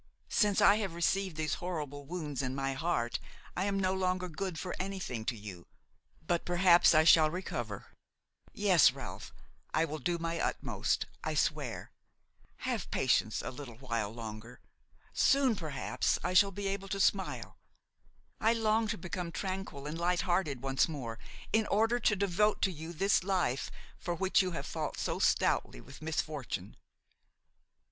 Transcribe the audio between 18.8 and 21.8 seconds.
to become tranquil and light hearted once more in